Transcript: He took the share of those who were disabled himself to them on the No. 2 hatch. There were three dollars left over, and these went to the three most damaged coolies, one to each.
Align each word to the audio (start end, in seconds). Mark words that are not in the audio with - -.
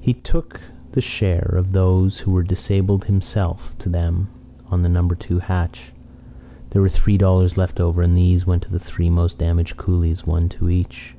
He 0.00 0.12
took 0.12 0.60
the 0.92 1.00
share 1.00 1.54
of 1.56 1.72
those 1.72 2.18
who 2.18 2.30
were 2.30 2.42
disabled 2.42 3.06
himself 3.06 3.74
to 3.78 3.88
them 3.88 4.28
on 4.66 4.82
the 4.82 4.88
No. 4.90 5.08
2 5.08 5.38
hatch. 5.38 5.94
There 6.68 6.82
were 6.82 6.90
three 6.90 7.16
dollars 7.16 7.56
left 7.56 7.80
over, 7.80 8.02
and 8.02 8.14
these 8.14 8.46
went 8.46 8.64
to 8.64 8.70
the 8.70 8.78
three 8.78 9.08
most 9.08 9.38
damaged 9.38 9.78
coolies, 9.78 10.26
one 10.26 10.50
to 10.50 10.68
each. 10.68 11.16